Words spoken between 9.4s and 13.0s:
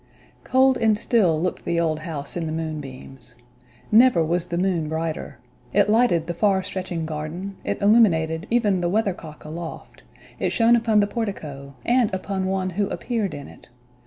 aloft, it shone upon the portico, and upon one who